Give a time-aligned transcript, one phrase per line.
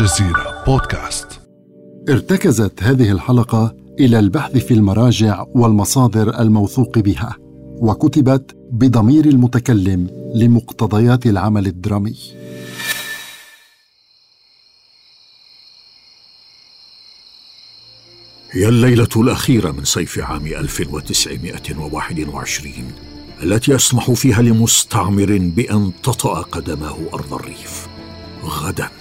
[0.00, 1.40] الجزيرة بودكاست.
[2.08, 7.36] ارتكزت هذه الحلقة إلى البحث في المراجع والمصادر الموثوق بها
[7.80, 12.16] وكتبت بضمير المتكلم لمقتضيات العمل الدرامي.
[18.50, 22.72] هي الليلة الأخيرة من صيف عام 1921
[23.42, 27.88] التي يسمح فيها لمستعمر بأن تطأ قدمه أرض الريف.
[28.44, 28.97] غدا.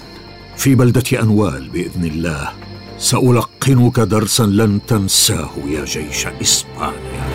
[0.58, 2.50] في بلدة أنوال بإذن الله.
[3.00, 7.28] سألقنك درسا لن تنساه يا جيش إسبانيا.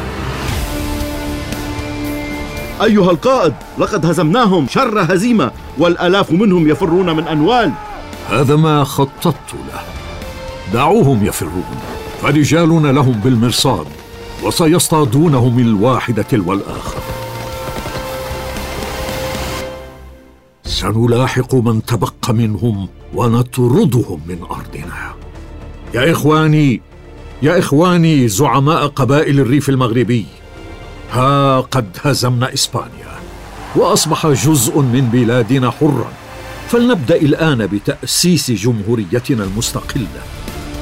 [2.82, 7.72] أيها القائد لقد هزمناهم شر هزيمة والآلاف منهم يفرون من أنوال.
[8.28, 9.80] هذا ما خططت له.
[10.72, 11.64] دعوهم يفرون.
[12.22, 13.86] فرجالنا لهم بالمرصاد
[14.42, 16.52] وسيصطادونهم الواحد تلو
[20.82, 25.14] سنلاحق من تبقى منهم ونطردهم من أرضنا.
[25.94, 26.80] يا إخواني
[27.42, 30.26] يا إخواني زعماء قبائل الريف المغربي
[31.12, 33.12] ها قد هزمنا إسبانيا
[33.76, 36.12] وأصبح جزء من بلادنا حرا.
[36.68, 40.22] فلنبدأ الآن بتأسيس جمهوريتنا المستقلة.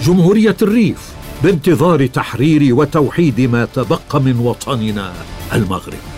[0.02, 5.12] جمهورية الريف بانتظار تحرير وتوحيد ما تبقى من وطننا
[5.52, 6.09] المغرب.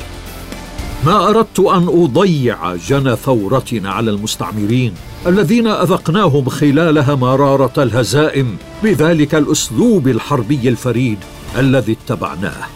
[1.07, 4.95] ما أردت أن أضيع جنى ثورتنا على المستعمرين
[5.27, 11.19] الذين أذقناهم خلالها مراره الهزائم بذلك الأسلوب الحربي الفريد
[11.59, 12.67] الذي اتبعناه.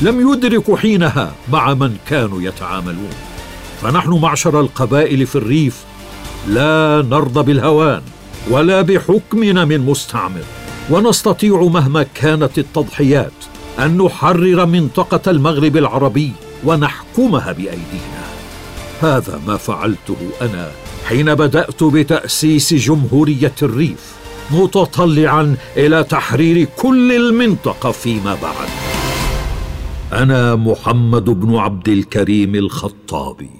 [0.00, 3.10] لم يدركوا حينها مع من كانوا يتعاملون.
[3.82, 5.84] فنحن معشر القبائل في الريف
[6.48, 8.02] لا نرضى بالهوان
[8.50, 10.44] ولا بحكمنا من مستعمر.
[10.90, 13.32] ونستطيع مهما كانت التضحيات
[13.78, 16.32] أن نحرر منطقة المغرب العربي
[16.64, 18.24] ونحكمها بأيدينا.
[19.02, 20.70] هذا ما فعلته أنا
[21.04, 24.14] حين بدأت بتأسيس جمهورية الريف
[24.50, 28.68] متطلعا إلى تحرير كل المنطقة فيما بعد.
[30.12, 33.50] أنا محمد بن عبد الكريم الخطابي.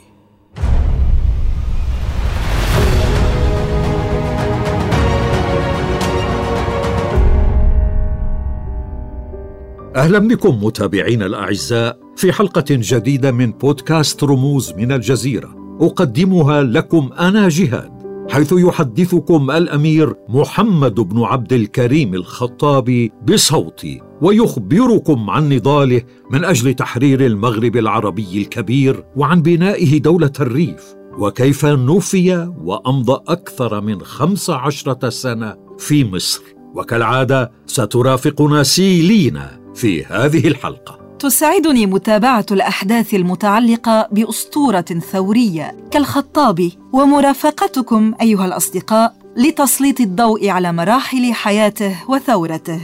[9.96, 12.09] أهلا بكم متابعينا الأعزاء.
[12.20, 15.76] في حلقة جديدة من بودكاست رموز من الجزيرة.
[15.80, 17.90] أقدمها لكم أنا جهاد
[18.30, 27.26] حيث يحدثكم الأمير محمد بن عبد الكريم الخطابي بصوتي ويخبركم عن نضاله من أجل تحرير
[27.26, 35.56] المغرب العربي الكبير وعن بنائه دولة الريف وكيف نفي وأمضى أكثر من خمس عشرة سنة
[35.78, 36.42] في مصر.
[36.74, 40.99] وكالعادة سترافقنا سيلينا في هذه الحلقة.
[41.20, 44.80] تسعدني متابعة الأحداث المتعلقة بأسطورة
[45.12, 52.80] ثورية كالخطابي ومرافقتكم أيها الأصدقاء لتسليط الضوء على مراحل حياته وثورته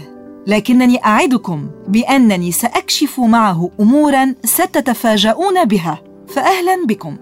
[0.46, 6.02] لكنني أعدكم بأنني سأكشف معه امورا ستتفاجؤون بها.
[6.28, 7.16] فاهلا بكم.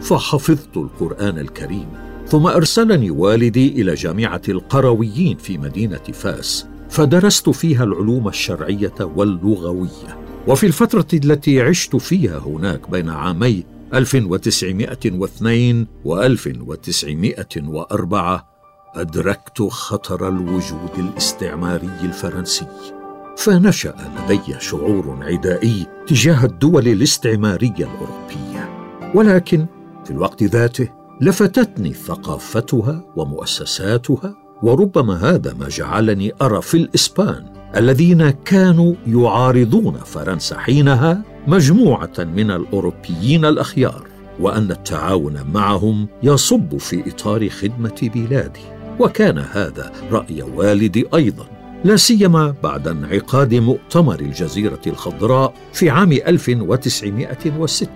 [0.03, 1.87] فحفظت القرآن الكريم
[2.27, 10.17] ثم أرسلني والدي إلى جامعة القرويين في مدينة فاس فدرست فيها العلوم الشرعية واللغوية.
[10.47, 13.63] وفي الفترة التي عشت فيها هناك بين عامي
[13.93, 18.53] 1902 و 1904
[18.95, 22.67] أدركت خطر الوجود الاستعماري الفرنسي.
[23.37, 23.95] فنشأ
[24.29, 28.69] لدي شعور عدائي تجاه الدول الاستعمارية الأوروبية.
[29.15, 29.65] ولكن
[30.05, 30.89] في الوقت ذاته
[31.21, 37.45] لفتتني ثقافتها ومؤسساتها وربما هذا ما جعلني أرى في الإسبان
[37.75, 44.07] الذين كانوا يعارضون فرنسا حينها مجموعة من الأوروبيين الأخيار
[44.39, 48.73] وأن التعاون معهم يصب في إطار خدمة بلادي.
[48.99, 51.45] وكان هذا رأي والدي أيضا
[51.83, 57.89] لا سيما بعد انعقاد مؤتمر الجزيرة الخضراء في عام 1906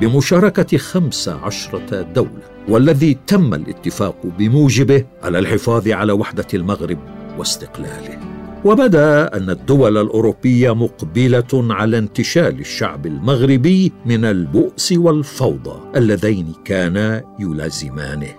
[0.00, 6.98] بمشاركة خمس عشرة دولة والذي تم الاتفاق بموجبه على الحفاظ على وحدة المغرب
[7.38, 8.18] واستقلاله.
[8.64, 18.34] وبدأ أن الدول الأوروبية مقبلة على انتشال الشعب المغربي من البؤس والفوضى اللذين كانا يلازمانه.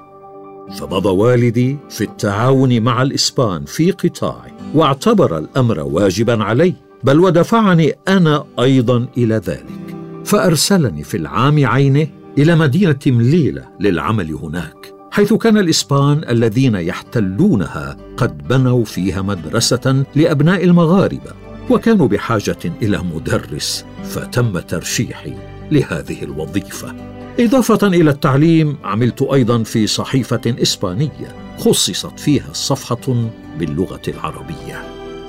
[0.79, 6.73] فمضى والدي في التعاون مع الإسبان في قطاعه واعتبر الأمر واجبا علي
[7.03, 9.82] بل ودفعني أنا أيضا إلى ذلك.
[10.25, 18.47] فأرسلني في العام عينه إلى مدينة مليلة للعمل هناك حيث كان الإسبان الذين يحتلونها قد
[18.47, 21.31] بنوا فيها مدرسة لأبناء المغاربة
[21.69, 25.33] وكانوا بحاجة إلى مدرس فتم ترشيحي
[25.71, 26.95] لهذه الوظيفة.
[27.39, 33.29] إضافة إلى التعليم عملت أيضا في صحيفة إسبانية خصصت فيها صفحة
[33.59, 34.83] باللغة العربية.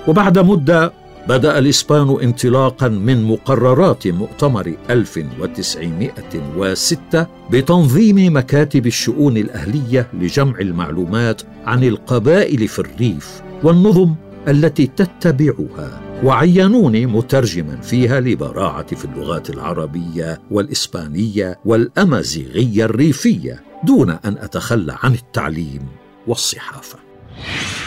[0.08, 0.92] وبعد مدة
[1.28, 12.68] بدأ الإسبان انطلاقا من مقررات مؤتمر 1906 بتنظيم مكاتب الشؤون الأهلية لجمع المعلومات عن القبائل
[12.68, 14.14] في الريف والنظم
[14.48, 24.96] التي تتبعها وعينوني مترجما فيها لبراعة في اللغات العربية والإسبانية والأمازيغية الريفية دون أن أتخلى
[25.02, 25.82] عن التعليم
[26.26, 26.98] والصحافة.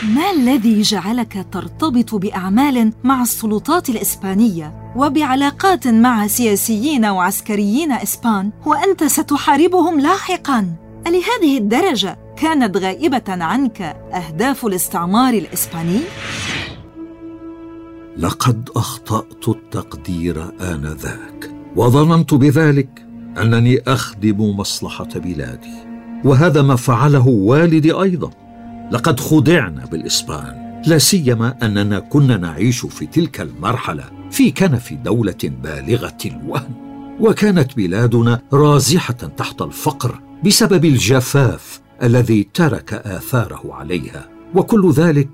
[0.03, 9.99] ما الذي جعلك ترتبط بأعمال مع السلطات الإسبانية وبعلاقات مع سياسيين وعسكريين إسبان وأنت ستحاربهم
[9.99, 10.75] لاحقا؟
[11.07, 13.81] ألهذه الدرجة كانت غائبة عنك
[14.13, 15.99] أهداف الاستعمار الإسباني؟
[18.17, 23.05] لقد أخطأت التقدير آنذاك وظننت بذلك
[23.37, 25.73] أنني أخدم مصلحة بلادي
[26.23, 28.46] وهذا ما فعله والدي أيضا.
[28.91, 30.81] لقد خدعنا بالإسبان.
[30.87, 36.69] لا سيما أننا كنا نعيش في تلك المرحلة في كنف دولة بالغة الوهن.
[37.19, 44.29] وكانت بلادنا رازحة تحت الفقر بسبب الجفاف الذي ترك آثاره عليها.
[44.55, 45.29] وكل ذلك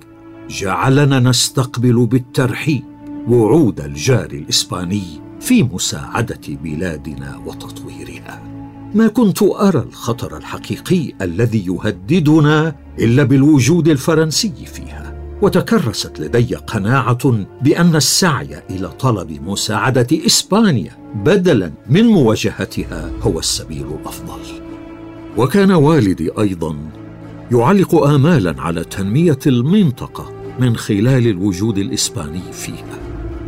[0.50, 2.84] جعلنا نستقبل بالترحيب
[3.28, 5.04] وعود الجار الإسباني
[5.40, 8.63] في مساعدة بلادنا وتطويرها.
[8.94, 15.14] ما كنت أرى الخطر الحقيقي الذي يهددنا إلا بالوجود الفرنسي فيها.
[15.42, 24.40] وتكرست لدي قناعة بأن السعي إلى طلب مساعدة إسبانيا بدلا من مواجهتها هو السبيل الأفضل.
[25.38, 26.76] وكان والدي أيضا
[27.52, 33.00] يعلق امالا على تنمية المنطقة من خلال الوجود الإسباني فيها.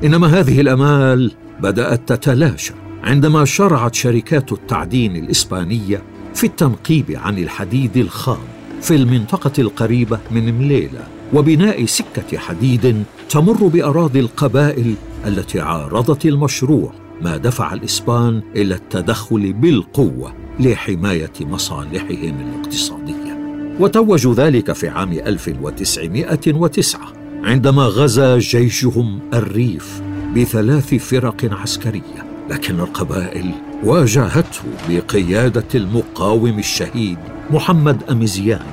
[0.03, 2.73] إنما هذه الأمال بدأت تتلاشى
[3.05, 6.03] عندما شرعت شركات التعدين الإسبانية
[6.33, 8.37] في التنقيب عن الحديد الخام
[8.81, 17.37] في المنطقة القريبة من مليلة وبناء سكة حديد تمر بأراضي القبائل التي عارضت المشروع ما
[17.37, 23.39] دفع الإسبان إلى التدخل بالقوة لحماية مصالحهم الاقتصادية.
[23.79, 27.01] وتوجوا ذلك في عام 1909
[27.43, 30.01] عندما غزا جيشهم الريف
[30.35, 32.34] بثلاث فرق عسكرية.
[32.49, 33.51] لكن القبائل
[33.83, 37.17] واجهته بقيادة المقاوم الشهيد
[37.49, 38.65] محمد اميزيان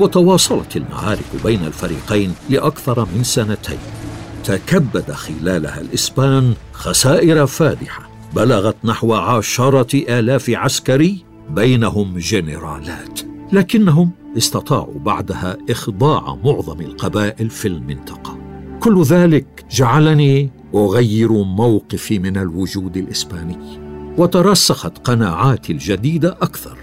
[0.00, 3.78] وتواصلت المعارك بين الفريقين لأكثر من سنتين.
[4.44, 13.20] تكبد خلالها الإسبان خسائر فادحة بلغت نحو عشرة آلاف عسكري بينهم جنرالات
[13.52, 18.38] لكنهم استطاعوا بعدها إخضاع معظم القبائل في المنطقة.
[18.80, 23.58] كل ذلك جعلني أغير موقفي من الوجود الإسباني.
[24.18, 26.78] وترسخت قناعاتي الجديدة أكثر.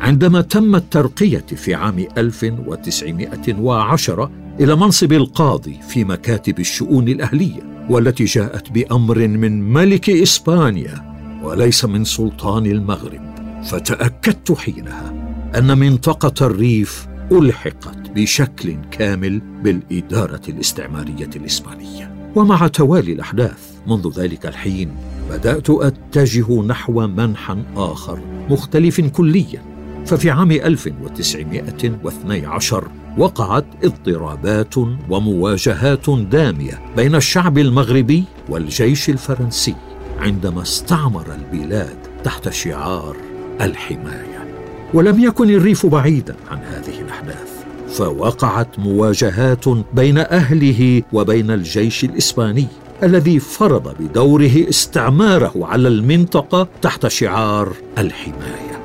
[0.00, 8.72] عندما تم الترقيه في عام 1910 إلى منصب القاضي في مكاتب الشؤون الأهلية والتي جاءت
[8.72, 13.28] بأمر من ملك إسبانيا وليس من سلطان المغرب.
[13.64, 15.14] فتأكدت حينها
[15.58, 22.17] أن منطقة الريف ألحقت بشكل كامل بالإدارة الاستعمارية الإسبانية.
[22.36, 24.90] ومع توالي الأحداث منذ ذلك الحين
[25.30, 28.20] بدأت أتجه نحو منحى آخر
[28.50, 29.62] مختلف كليا.
[30.06, 34.74] ففي عام 1912 وقعت اضطرابات
[35.10, 39.74] ومواجهات دامية بين الشعب المغربي والجيش الفرنسي
[40.18, 43.16] عندما استعمر البلاد تحت شعار
[43.60, 44.48] الحماية.
[44.94, 47.47] ولم يكن الريف بعيدا عن هذه الأحداث.
[47.90, 49.64] فوقعت مواجهات
[49.94, 52.66] بين أهله وبين الجيش الإسباني
[53.02, 58.82] الذي فرض بدوره استعماره على المنطقة تحت شعار الحماية.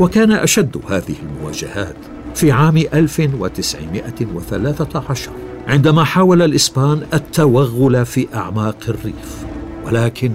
[0.00, 1.96] وكان أشد هذه المواجهات
[2.34, 5.30] في عام 1913
[5.66, 9.44] عندما حاول الإسبان التوغل في أعماق الريف.
[9.86, 10.32] ولكن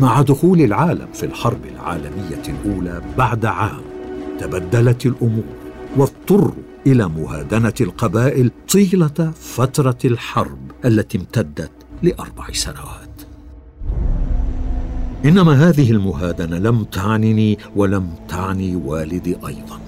[0.00, 3.82] مع دخول العالم في الحرب العالمية الأولى بعد عام
[4.40, 5.44] تبدلت الأمور
[5.96, 11.70] واضطروا إلى مهادنة القبائل طيلة فترة الحرب التي امتدت
[12.02, 13.22] لأربع سنوات.
[15.24, 19.80] إنما هذه المهادنة لم تعنني ولم تعني والدي أيضا.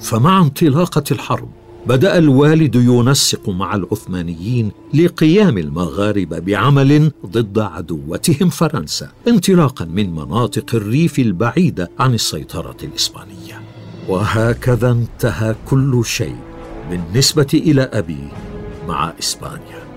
[0.00, 1.48] فمع انطلاقة الحرب
[1.86, 11.18] بدأ الوالد ينسق مع العثمانيين لقيام المغاربة بعمل ضد عدوتهم فرنسا انطلاقا من مناطق الريف
[11.18, 13.67] البعيدة عن السيطرة الإسبانية.
[14.08, 16.36] وهكذا انتهى كل شيء
[16.90, 18.28] بالنسبة إلى أبي
[18.88, 19.88] مع إسبانيا.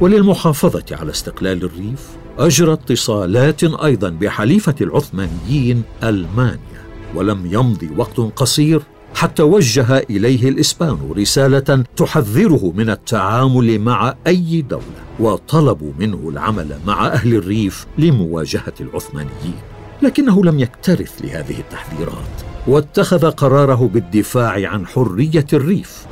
[0.00, 2.08] وللمحافظة على استقلال الريف
[2.38, 8.82] أجرى اتصالات أيضا بحليفة العثمانيين ألمانيا ولم يمضي وقت قصير
[9.14, 17.06] حتى وجه إليه الإسبان رسالة تحذره من التعامل مع أي دولة وطلبوا منه العمل مع
[17.06, 19.58] أهل الريف لمواجهة العثمانيين
[20.02, 22.55] لكنه لم يكترث لهذه التحذيرات.
[22.66, 26.06] واتخذ قراره بالدفاع عن حرية الريف.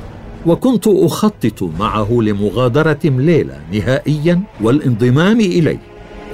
[0.45, 5.81] وكنت أخطط معه لمغادرة مليله نهائيا والانضمام إليه.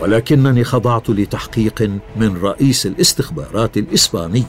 [0.02, 4.44] ولكنني خضعت لتحقيق من رئيس الاستخبارات الاسبانيه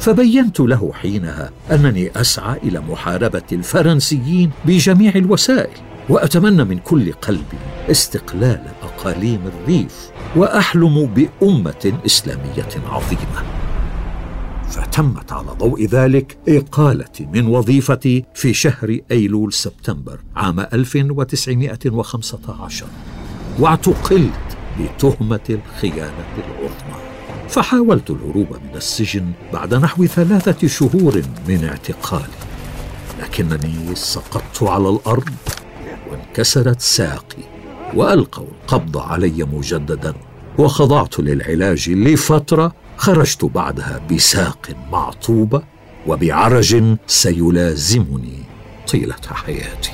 [0.00, 5.76] فبينت له حينها أنني أسعى إلى محاربة الفرنسيين بجميع الوسائل
[6.08, 7.58] وأتمنى من كل قلبي
[7.90, 13.61] استقلال أقاليم الريف وأحلم بأمة إسلامية عظيمة.
[14.72, 22.86] فتمت على ضوء ذلك إقالتي من وظيفتي في شهر أيلول سبتمبر عام 1915
[23.58, 27.02] واعتقلت بتهمة الخيانة العظمى.
[27.48, 32.42] فحاولت الهروب من السجن بعد نحو ثلاثة شهور من اعتقالي.
[33.22, 35.30] لكنني سقطت على الأرض
[36.10, 37.42] وانكسرت ساقي
[37.94, 40.14] وألقوا القبض علي مجددا.
[40.58, 45.62] وخضعت للعلاج لفترة خرجت بعدها بساق معطوبه
[46.06, 48.38] وبعرج سيلازمني
[48.92, 49.92] طيلة حياتي.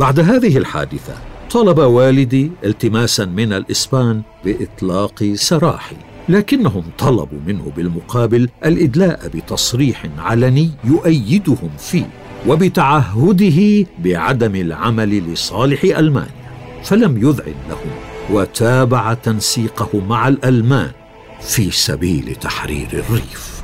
[0.00, 1.14] بعد هذه الحادثة
[1.50, 5.96] طلب والدي التماسا من الإسبان بإطلاق سراحي
[6.28, 12.10] لكنهم طلبوا منه بالمقابل الإدلاء بتصريح علني يؤيدهم فيه
[12.48, 16.46] وبتعهده بعدم العمل لصالح ألمانيا
[16.84, 17.92] فلم يذعن لهم
[18.30, 20.90] وتابع تنسيقه مع الألمان
[21.48, 23.62] في سبيل تحرير الريف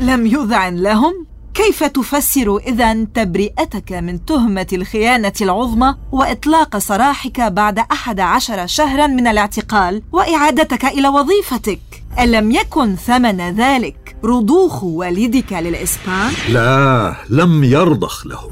[0.00, 8.20] لم يذعن لهم كيف تفسر إذا تبرئتك من تهمة الخيانة العظمى وإطلاق سراحك بعد أحد
[8.20, 11.80] عشر شهرا من الاعتقال وإعادتك إلى وظيفتك؟
[12.20, 18.50] ألم يكن ثمن ذلك رضوخ والدك للإسبان؟ لا لم يرضخ له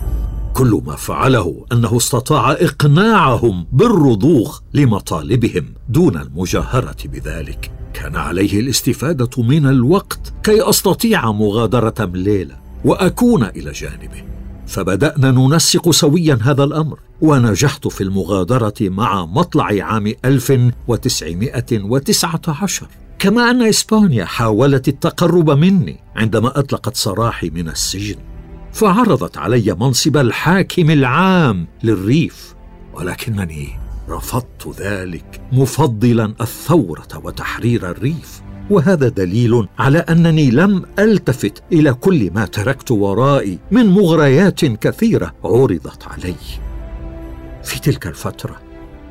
[0.59, 7.71] كل ما فعله أنه استطاع إقناعهم بالرضوخ لمطالبهم دون المجاهرة بذلك.
[7.95, 14.25] كان عليه الاستفادة من الوقت كي أستطيع مغادرة مليله وأكون إلى جانبه.
[14.67, 22.87] فبدأنا ننسق سويا هذا الأمر ونجحت في المغادرة مع مطلع عام 1919
[23.19, 28.38] كما أن إسبانيا حاولت التقرب مني عندما أطلقت سراحي من السجن.
[28.73, 32.55] فعرضت علي منصب الحاكم العام للريف
[32.95, 33.69] ولكنني
[34.09, 38.43] رفضت ذلك مفضلا الثورة وتحرير الريف.
[38.71, 46.03] وهذا دليل على أنني لم ألتفت إلى كل ما تركت ورائي من مغريات كثيرة عرضت
[46.09, 46.35] علي.
[47.65, 48.61] في تلك الفترة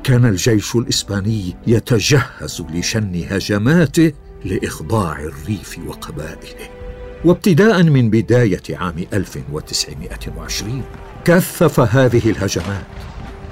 [0.04, 4.12] كان الجيش الإسباني يتجهز لشن هجماته
[4.44, 6.77] لإخضاع الريف وقبائله.
[7.24, 10.82] وابتداء من بداية عام 1920
[11.24, 12.86] كثف هذه الهجمات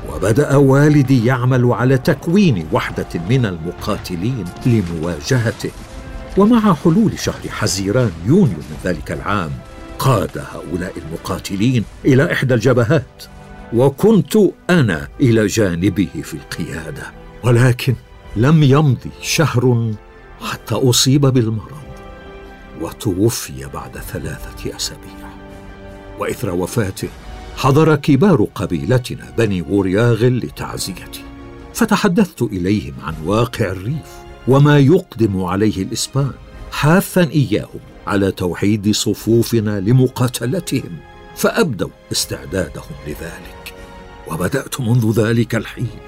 [0.09, 5.71] وبدأ والدي يعمل على تكوين وحدة من المقاتلين لمواجهته.
[6.37, 9.51] ومع حلول شهر حزيران يونيو من ذلك العام
[9.99, 13.25] قاد هؤلاء المقاتلين إلى إحدى الجبهات
[13.73, 14.39] وكنت
[14.71, 17.03] أنا إلى جانبه في القيادة.
[17.45, 17.95] ولكن
[18.37, 19.93] لم يمضي شهر
[20.41, 21.86] حتى أصيب بالمرض.
[22.81, 25.31] وتوفي بعد ثلاثة أسابيع.
[26.19, 27.09] وإثر وفاته
[27.57, 31.25] حضر كبار قبيلتنا بني غورياغل لتعزيتي.
[31.75, 34.13] فتحدثت إليهم عن واقع الريف
[34.49, 36.33] وما يقدم عليه الإسبان
[36.71, 40.97] حاثا إياهم على توحيد صفوفنا لمقاتلتهم
[41.37, 43.75] فأبدوا استعدادهم لذلك.
[44.29, 45.99] وبدأت منذ ذلك الحين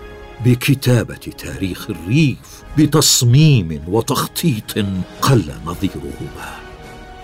[0.44, 4.78] بكتابة تاريخ الريف بتصميم وتخطيط
[5.22, 6.58] قل نظيرهما.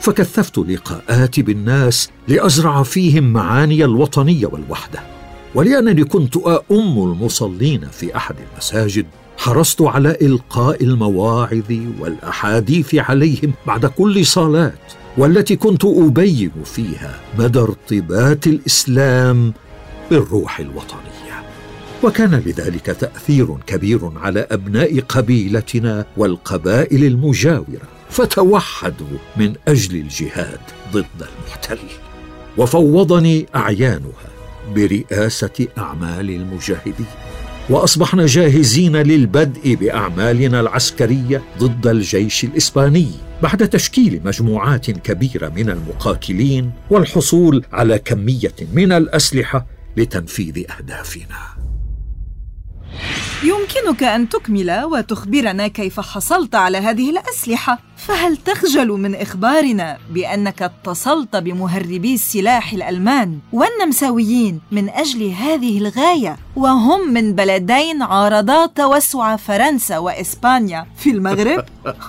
[0.00, 5.00] فكثفت لقاءاتي بالناس لأزرع فيهم معاني الوطنية والوحدة.
[5.54, 9.06] ولأنني كنت أؤم المصلين في أحد المساجد
[9.38, 14.72] حرصت على إلقاء المواعظ والأحاديث عليهم بعد كل صلاة
[15.18, 19.52] والتي كنت أبين فيها مدى ارتباط الإسلام
[20.10, 21.13] بالروح الوطنية.
[22.04, 30.60] وكان لذلك تأثير كبير على أبناء قبيلتنا والقبائل المجاورة فتوحدوا من أجل الجهاد
[30.92, 31.78] ضد المحتل.
[32.56, 34.28] وفوضني أعيانها
[34.74, 37.06] برئاسة أعمال المجاهدين.
[37.70, 43.08] وأصبحنا جاهزين للبدء بأعمالنا العسكرية ضد الجيش الإسباني
[43.42, 51.73] بعد تشكيل مجموعات كبيرة من المقاتلين والحصول على كمية من الأسلحة لتنفيذ أهدافنا.
[53.44, 57.78] يمكنك أن تكمل وتخبرنا كيف حصلت على هذه الأسلحة.
[58.06, 67.12] فهل تخجل من إخبارنا بأنك اتصلت بمهربي السلاح الألمان والنمساويين من أجل هذه الغاية وهم
[67.12, 71.64] من بلدين عارضا توسع فرنسا وإسبانيا في المغرب؟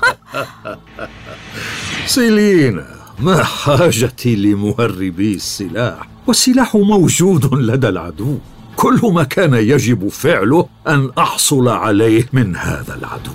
[2.06, 2.86] سيلينا
[3.20, 8.38] ما حاجتي لمهربي السلاح؟ والسلاح موجود لدى العدو.
[8.76, 13.32] كل ما كان يجب فعله أن أحصل عليه من هذا العدو.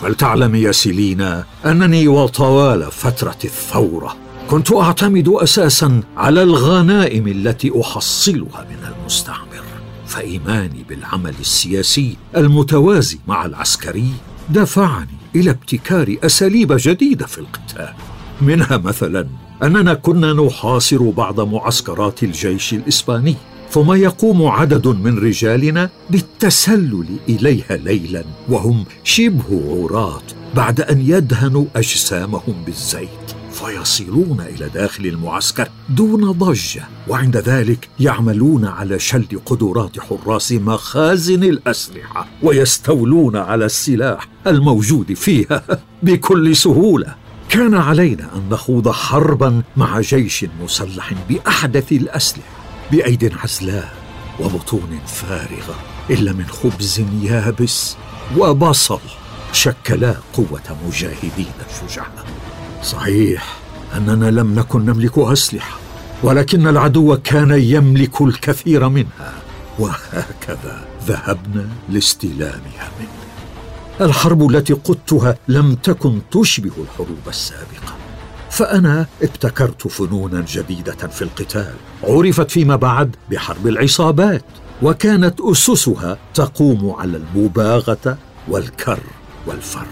[0.00, 4.16] فلتعلم يا سيلينا أنني وطوال فترة الثورة
[4.50, 9.48] كنت أعتمد أساسا على الغنائم التي أحصلها من المستعمر.
[10.06, 14.12] فإيماني بالعمل السياسي المتوازي مع العسكري
[14.50, 17.94] دفعني إلى ابتكار أساليب جديدة في القتال.
[18.40, 19.28] منها مثلا
[19.62, 23.36] أننا كنا نحاصر بعض معسكرات الجيش الإسباني.
[23.70, 29.44] ثم يقوم عدد من رجالنا بالتسلل إليها ليلا وهم شبه
[29.84, 30.22] عراة
[30.54, 38.98] بعد أن يدهنوا أجسامهم بالزيت فيصلون إلى داخل المعسكر دون ضجة وعند ذلك يعملون على
[38.98, 45.62] شل قدرات حراس مخازن الأسلحة ويستولون على السلاح الموجود فيها
[46.02, 47.14] بكل سهولة.
[47.48, 52.57] كان علينا أن نخوض حربا مع جيش مسلح بأحدث الأسلحة.
[52.92, 53.94] بأيد عزلاء
[54.40, 55.74] وبطون فارغة
[56.10, 57.96] إلا من خبز يابس
[58.36, 59.00] وبصل
[59.52, 62.26] شكلا قوة مجاهدين شجعاء
[62.82, 63.56] صحيح
[63.96, 65.78] أننا لم نكن نملك أسلحة
[66.22, 69.32] ولكن العدو كان يملك الكثير منها
[69.78, 73.18] وهكذا ذهبنا لاستلامها منه.
[74.00, 77.97] الحرب التي قدتها لم تكن تشبه الحروب السابقة.
[78.50, 81.74] فأنا ابتكرت فنونا جديدة في القتال.
[82.02, 84.44] عرفت فيما بعد بحرب العصابات
[84.82, 88.16] وكانت أسسها تقوم على المباغتة
[88.48, 89.00] والكر
[89.46, 89.86] والفر.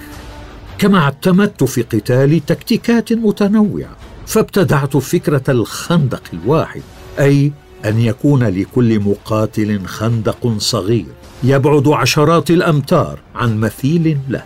[0.79, 6.83] كما اعتمدت في قتالي تكتيكات متنوعة فابتدعت فكرة الخندق الواحد
[7.19, 7.53] أي
[7.85, 11.07] أن يكون لكل مقاتل خندق صغير
[11.43, 14.43] يبعد عشرات الأمتار عن مثيل له.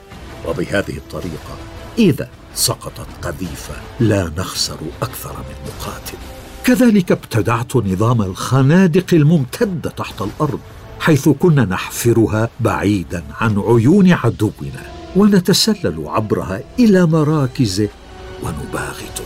[0.48, 1.56] وبهذه الطريقة
[1.98, 6.18] إذا سقطت قذيفة لا نخسر أكثر من مقاتل.
[6.64, 10.60] كذلك ابتدعت نظام الخنادق الممتدة تحت الأرض
[11.00, 14.84] حيث كنا نحفرها بعيدا عن عيون عدونا
[15.16, 17.88] ونتسلل عبرها إلى مراكزه
[18.42, 19.24] ونباغته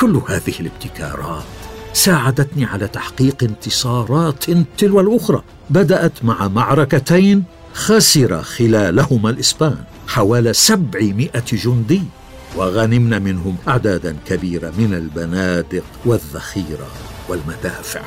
[0.00, 1.44] كل هذه الابتكارات
[1.92, 4.44] ساعدتني على تحقيق انتصارات
[4.78, 5.42] تلو الأخرى.
[5.70, 9.78] بدأت مع معركتين خسر خلالهما الإسبان
[10.08, 12.02] حوالي سبعمائة جندي.
[12.58, 16.88] وغنمنا منهم أعدادا كبيرة من البنادق والذخيرة
[17.28, 18.02] والمدافع.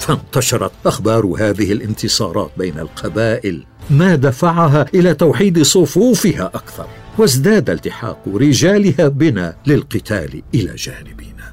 [0.00, 6.86] فانتشرت أخبار هذه الانتصارات بين القبائل ما دفعها إلى توحيد صفوفها أكثر
[7.18, 11.52] وازداد التحاق رجالها بنا للقتال إلى جانبنا.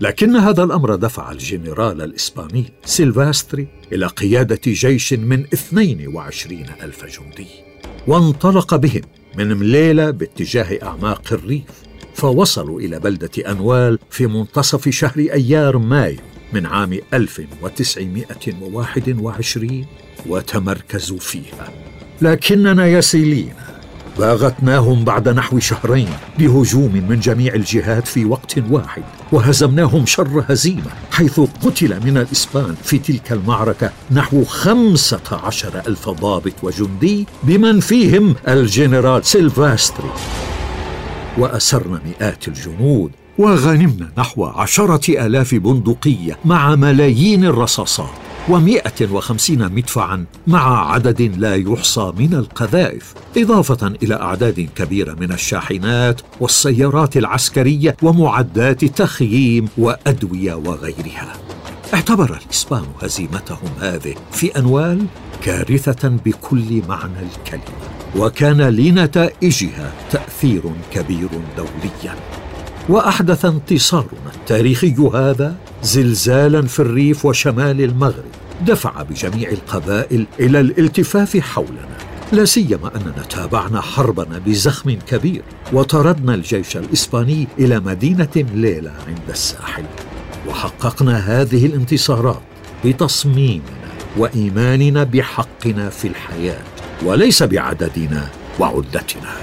[0.00, 7.65] لكن هذا الأمر دفع الجنرال الإسباني سيلفاستري إلى قيادة جيش من 22 ألف جندي.
[8.06, 9.02] وانطلق بهم
[9.38, 11.64] من مليلة باتجاه أعماق الريف
[12.14, 16.18] فوصلوا إلى بلدة أنوال في منتصف شهر أيار مايو
[16.52, 19.86] من عام 1921
[20.26, 21.72] وتمركزوا فيها.
[22.22, 23.75] لكننا يا سيلينا
[24.18, 29.02] باغتناهم بعد نحو شهرين بهجوم من جميع الجهات في وقت واحد
[29.32, 36.52] وهزمناهم شر هزيمة حيث قتل من الإسبان في تلك المعركة نحو خمسة عشر ألف ضابط
[36.62, 40.10] وجندي بمن فيهم الجنرال سيلفاستري.
[41.38, 48.25] وأسرنا مئات الجنود وغنمنا نحو عشرة آلاف بندقية مع ملايين الرصاصات.
[48.48, 56.20] ومائة وخمسين مدفعا مع عدد لا يحصى من القذائف إضافة إلى أعداد كبيرة من الشاحنات
[56.40, 61.32] والسيارات العسكرية ومعدات تخييم وأدوية وغيرها.
[61.94, 65.06] اعتبر الإسبان هزيمتهم هذه في أنوال
[65.42, 72.14] كارثة بكل معنى الكلمة وكان لنتائجها تأثير كبير دوليا.
[72.88, 81.96] وأحدث انتصارنا التاريخي هذا زلزالا في الريف وشمال المغرب دفع بجميع القبائل إلى الالتفاف حولنا.
[82.32, 85.42] لا سيما أننا تابعنا حربنا بزخم كبير
[85.72, 89.84] وطردنا الجيش الإسباني إلى مدينة ليله عند الساحل.
[90.48, 92.42] وحققنا هذه الانتصارات
[92.84, 93.62] بتصميمنا
[94.16, 96.62] وإيماننا بحقنا في الحياة
[97.04, 98.28] وليس بعددنا
[98.60, 99.36] وعدتنا.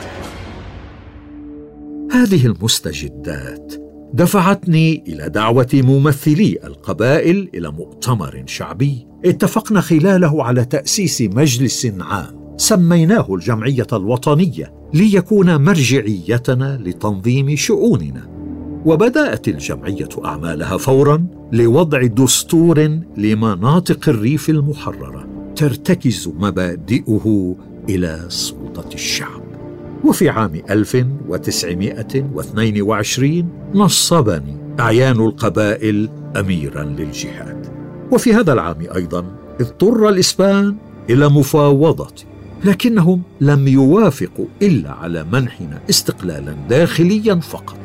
[2.11, 3.82] هذه المستجدات
[4.13, 9.07] دفعتني إلى دعوة ممثلي القبائل إلى مؤتمر شعبي.
[9.25, 12.55] اتفقنا خلاله على تأسيس مجلس عام.
[12.57, 18.29] سميناه الجمعية الوطنية ليكون مرجعيتنا لتنظيم شؤوننا.
[18.85, 27.55] وبدأت الجمعية أعمالها فورا لوضع دستور لمناطق الريف المحررة ترتكز مبادئه
[27.89, 29.42] إلى سلطة الشعب.
[30.03, 37.67] وفي عام 1922 نصبني أعيان القبائل أميرا للجهاد.
[38.11, 39.25] وفي هذا العام أيضا
[39.61, 40.75] اضطر الإسبان
[41.09, 42.13] إلى مفاوضة
[42.63, 47.77] لكنهم لم يوافقوا إلا على منحنا استقلالا داخليا فقط.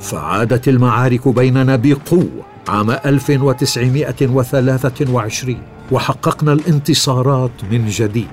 [0.00, 5.58] فعادت المعارك بيننا بقوة عام 1923
[5.92, 8.28] وحققنا الانتصارات من جديد.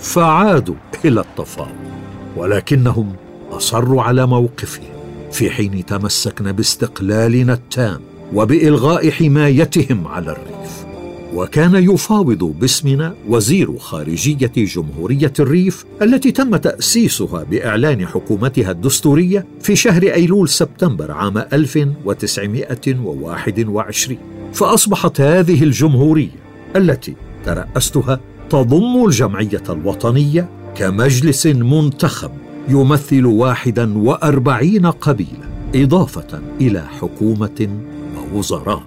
[0.00, 0.74] فعادوا
[1.04, 1.88] إلى التفاوض.
[2.36, 3.12] ولكنهم
[3.50, 4.88] أصروا على موقفهم
[5.32, 8.00] في حين تمسكنا باستقلالنا التام
[8.34, 10.88] وبإلغاء حمايتهم على الريف.
[11.34, 20.02] وكان يفاوض باسمنا وزير خارجية جمهورية الريف التي تم تأسيسها بإعلان حكومتها الدستورية في شهر
[20.02, 24.18] أيلول سبتمبر عام 1921
[24.52, 26.38] فأصبحت هذه الجمهورية
[26.76, 27.14] التي
[27.44, 32.30] ترأستها تضم الجمعية الوطنية كمجلس منتخب
[32.68, 37.68] يمثل واحدا وأربعين قبيلة إضافة إلى حكومة
[38.16, 38.82] ووزراء.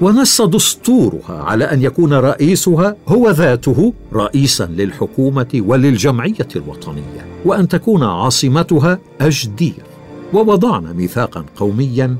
[0.00, 8.98] ونص دستورها على أن يكون رئيسها هو ذاته رئيسا للحكومة وللجمعية الوطنية وأن تكون عاصمتها
[9.20, 9.82] أجدير.
[10.32, 12.16] ووضعنا ميثاقا قوميا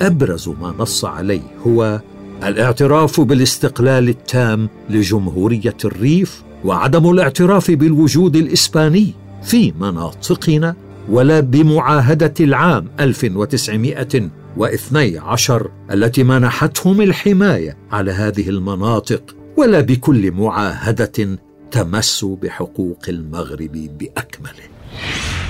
[0.00, 2.00] أبرز ما نص عليه هو
[2.44, 10.74] الاعتراف بالاستقلال التام لجمهورية الريف وعدم الاعتراف بالوجود الإسباني في مناطقنا
[11.08, 21.38] ولا بمعاهدة العام 1912 التي منحتهم الحماية على هذه المناطق ولا بكل معاهدة
[21.70, 24.66] تمس بحقوق المغرب بأكمله.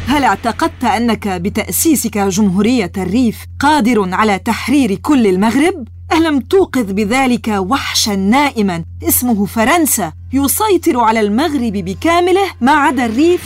[0.06, 8.10] هل اعتقدت أنك بتأسيسك جمهورية الريف قادر على تحرير كل المغرب؟ ألم توقظ بذلك وحشا
[8.10, 10.12] نائما؟ اسمه فرنسا.
[10.32, 13.42] يسيطر على المغرب بكامله ما عدا الريف؟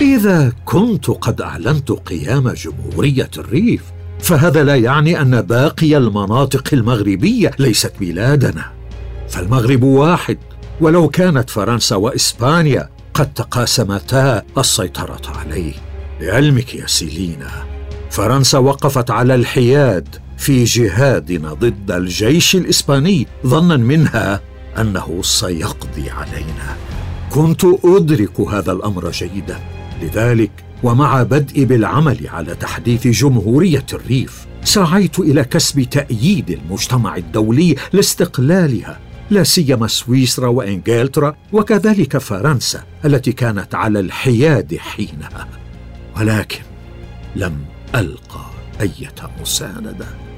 [0.00, 3.82] إذا كنت قد أعلنت قيام جمهورية الريف
[4.20, 8.64] فهذا لا يعني أن باقي المناطق المغربية ليست بلادنا.
[9.28, 10.38] فالمغرب واحد
[10.80, 15.74] ولو كانت فرنسا وإسبانيا قد تقاسمتا السيطرة عليه.
[16.20, 17.50] لعلمك يا سيلينا
[18.10, 20.16] فرنسا وقفت على الحياد.
[20.40, 24.40] في جهادنا ضد الجيش الإسباني ظنا منها
[24.78, 26.76] أنه سيقضي علينا.
[27.30, 29.60] كنت أدرك هذا الأمر جيدا.
[30.02, 30.50] لذلك
[30.82, 38.98] ومع بدء بالعمل على تحديث جمهورية الريف سعيت إلى كسب تأييد المجتمع الدولي لاستقلالها
[39.30, 45.48] لا سيما سويسرا وإنجلترا وكذلك فرنسا التي كانت على الحياد حينها.
[46.16, 46.60] ولكن
[47.36, 47.56] لم
[47.94, 48.50] ألقى
[48.80, 50.29] أية مساندة.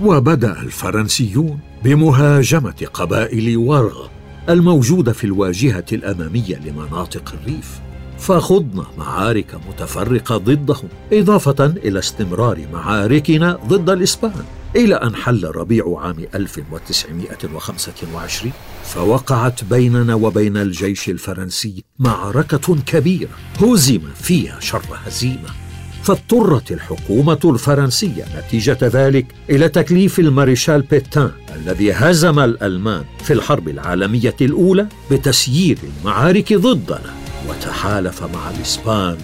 [0.00, 4.06] وبدأ الفرنسيون بمهاجمة قبائل ورغ
[4.48, 7.80] الموجودة في الواجهة الأمامية لمناطق الريف
[8.18, 14.44] فخضنا معارك متفرقة ضدهم إضافة إلى استمرار معاركنا ضد الإسبان
[14.76, 18.52] إلى أن حل ربيع عام 1925
[18.84, 23.30] فوقعت بيننا وبين الجيش الفرنسي معركة كبيرة
[23.62, 25.65] هزم فيها شر هزيمة.
[26.06, 34.36] فاضطرت الحكومة الفرنسية نتيجة ذلك إلى تكليف الماريشال بيتان الذي هزم الألمان في الحرب العالمية
[34.40, 37.14] الأولى بتسيير المعارك ضدنا
[37.48, 39.16] وتحالف مع الإسبان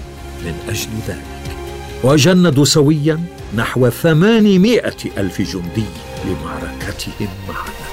[0.45, 1.57] من أجل ذلك.
[2.05, 3.21] وجندوا سويا
[3.57, 5.87] نحو ثمانمائة ألف جندي
[6.25, 7.89] لمعركتهم معنا.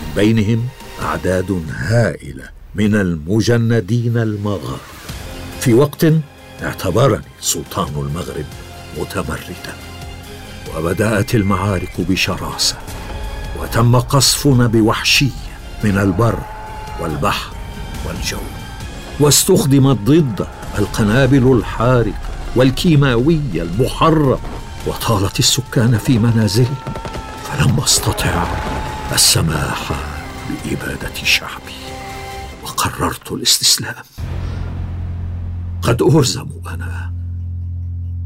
[0.00, 0.64] من بينهم
[1.02, 4.78] أعداد هائلة من المجندين المغاربة.
[5.60, 6.06] في وقت
[6.62, 8.44] اعتبرني سلطان المغرب
[8.98, 9.74] متمردا
[10.76, 12.76] وبدأت المعارك بشراسة
[13.60, 15.30] وتم قصفنا بوحشية
[15.84, 16.38] من البر
[17.00, 17.50] والبحر
[18.06, 18.38] والجو
[19.20, 20.46] واستخدمت ضد
[20.78, 22.18] القنابل الحارقة
[22.56, 24.38] والكيماوية المحرمة
[24.86, 26.76] وطالت السكان في منازلهم
[27.44, 28.46] فلم أستطع
[29.12, 29.92] السماح
[30.64, 31.74] بإبادة شعبي
[32.62, 33.94] وقررت الاستسلام.
[35.84, 37.12] قد أهزم أنا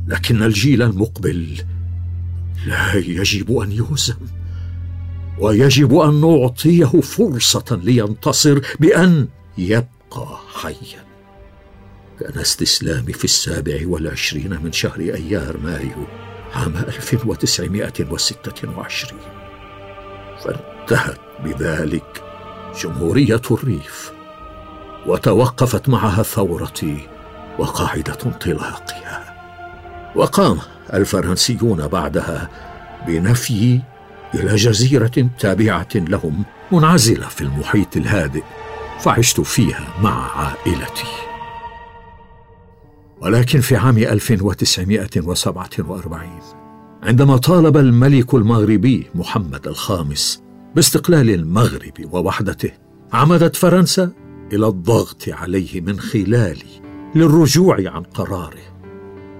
[0.06, 1.56] لكن الجيل المقبل
[2.66, 4.16] لا يجب أن يهزم
[5.38, 11.04] ويجب أن نعطيه فرصة لينتصر بأن يبقى حيا.
[12.20, 16.06] كان استسلامي في السابع والعشرين من شهر أيار مايو
[16.54, 19.18] عام 1926
[20.44, 22.22] فانتهت بذلك
[22.82, 24.12] جمهورية الريف
[25.06, 27.08] وتوقفت معها ثورتي
[27.58, 29.34] وقاعدة انطلاقها
[30.16, 30.58] وقام
[30.94, 32.48] الفرنسيون بعدها
[33.06, 33.80] بنفي
[34.34, 38.42] إلى جزيرة تابعة لهم منعزلة في المحيط الهادئ
[39.00, 41.04] فعشت فيها مع عائلتي.
[43.20, 46.28] ولكن في عام 1947
[47.02, 50.42] عندما طالب الملك المغربي محمد الخامس
[50.74, 52.70] باستقلال المغرب ووحدته
[53.12, 54.12] عمدت فرنسا
[54.52, 58.78] إلى الضغط عليه من خلالي للرجوع عن قراره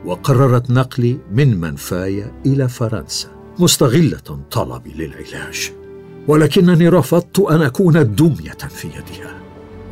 [0.05, 3.29] وقررت نقلي من منفاي إلى فرنسا
[3.59, 5.73] مستغلة طلبي للعلاج.
[6.29, 9.41] ولكنني رفضت أن أكون دمية في يدها.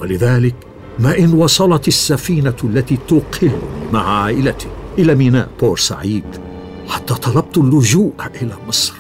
[0.00, 0.54] ولذلك
[0.98, 6.24] ما إن وصلت السفينة التي تقلني مع عائلتي إلى ميناء بورسعيد
[6.88, 8.12] حتى طلبت اللجوء
[8.42, 8.94] إلى مصر.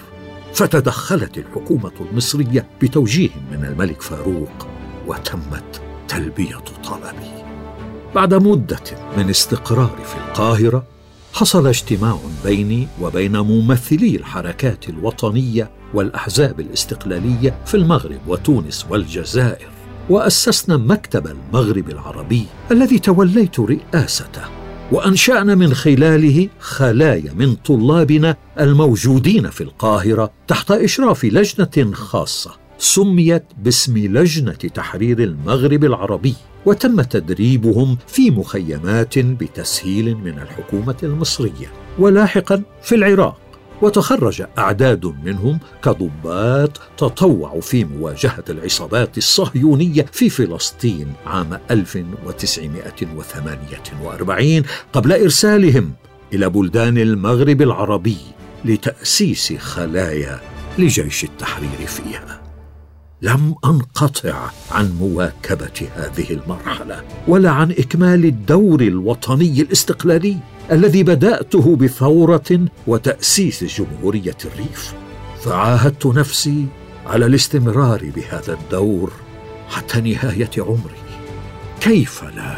[0.54, 4.66] فتدخلت الحكومة المصرية بتوجيه من الملك فاروق
[5.06, 7.35] وتمت تلبية طلبي.
[8.16, 8.80] بعد مدة
[9.16, 10.84] من استقراري في القاهرة
[11.32, 19.68] حصل اجتماع بيني وبين ممثلي الحركات الوطنية والأحزاب الاستقلالية في المغرب وتونس والجزائر
[20.10, 24.42] وأسسنا مكتب المغرب العربي الذي توليت رئاسته
[24.92, 32.65] وأنشأنا من خلاله خلايا من طلابنا الموجودين في القاهرة تحت إشراف لجنة خاصة.
[32.78, 36.34] سميت باسم لجنة تحرير المغرب العربي
[36.66, 43.40] وتم تدريبهم في مخيمات بتسهيل من الحكومة المصرية ولاحقا في العراق
[43.82, 54.62] وتخرج أعداد منهم كضباط تطوعوا في مواجهة العصابات الصهيونية في فلسطين عام 1948
[54.92, 55.92] قبل إرسالهم
[56.32, 58.16] إلى بلدان المغرب العربي
[58.64, 60.40] لتأسيس خلايا
[60.78, 62.45] لجيش التحرير فيها.
[63.22, 70.36] لم أنقطع عن مواكبة هذه المرحلة ولا عن إكمال الدور الوطني الاستقلالي
[70.72, 74.94] الذي بدأته بثورة وتأسيس جمهورية الريف.
[75.40, 76.66] فعاهدت نفسي
[77.06, 79.12] على الاستمرار بهذا الدور
[79.68, 81.06] حتى نهاية عمري.
[81.80, 82.56] كيف لا؟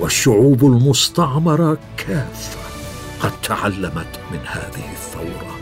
[0.00, 2.58] والشعوب المستعمرة كافة
[3.20, 5.56] قد تعلمت من هذه الثورة.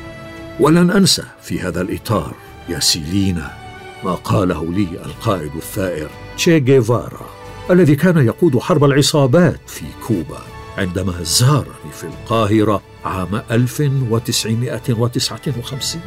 [0.61, 2.35] ولن أنسى في هذا الإطار
[2.69, 3.66] يا سيلينا
[4.07, 7.27] ما قاله لي القائد الثائر تشي جيفارا
[7.71, 10.39] الذي كان يقود حرب العصابات في كوبا
[10.79, 16.03] عندما زارني في القاهرة عام 1959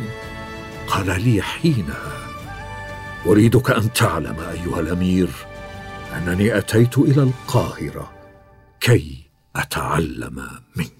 [0.87, 2.27] قال لي حينها
[3.25, 5.29] أريدك أن تعلم أيها الأمير
[6.17, 8.11] أنني أتيت إلى القاهرة
[8.79, 10.98] كي أتعلم منك.